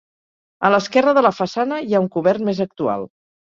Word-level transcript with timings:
A 0.69 0.71
l'esquerra 0.75 1.13
de 1.19 1.23
la 1.27 1.33
façana 1.41 1.79
hi 1.91 1.95
ha 1.95 2.03
un 2.07 2.11
cobert 2.19 2.51
més 2.51 2.67
actual. 2.69 3.09